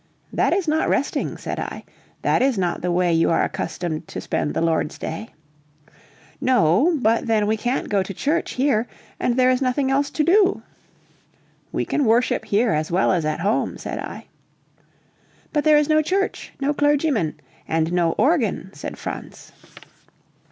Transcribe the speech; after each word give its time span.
"That 0.33 0.51
is 0.51 0.67
not 0.67 0.89
resting," 0.89 1.37
said 1.37 1.59
I, 1.59 1.83
"that 2.23 2.41
is 2.41 2.57
not 2.57 2.81
the 2.81 2.91
way 2.91 3.13
you 3.13 3.29
are 3.29 3.43
accustomed 3.43 4.07
to 4.07 4.19
spend 4.19 4.55
the 4.55 4.59
Lord's 4.61 4.97
day." 4.97 5.29
"No! 6.41 6.97
but 6.99 7.27
then 7.27 7.45
we 7.45 7.55
can't 7.55 7.87
go 7.87 8.01
to 8.01 8.11
church 8.11 8.53
here, 8.53 8.87
and 9.19 9.37
there 9.37 9.51
is 9.51 9.61
nothing 9.61 9.91
else 9.91 10.09
to 10.09 10.23
do." 10.23 10.63
"We 11.71 11.85
can 11.85 12.05
worship 12.05 12.45
here 12.45 12.71
as 12.71 12.89
well 12.89 13.11
as 13.11 13.25
at 13.25 13.41
home," 13.41 13.77
said 13.77 13.99
I. 13.99 14.25
"But 15.53 15.65
there 15.65 15.77
is 15.77 15.87
no 15.87 16.01
church, 16.01 16.51
no 16.59 16.73
clergyman, 16.73 17.39
and 17.67 17.93
no 17.93 18.13
organ," 18.13 18.71
said 18.73 18.97
Franz. 18.97 19.51